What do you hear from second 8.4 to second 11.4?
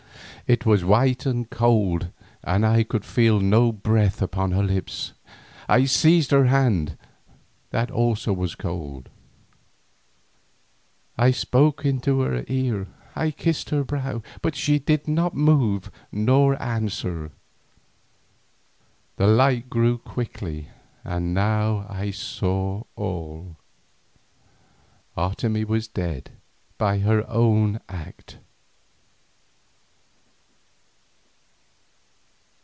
cold. I